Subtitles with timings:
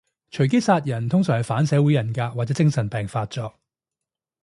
[0.31, 3.53] 隨機殺人通常係反社會人格或者精神病發作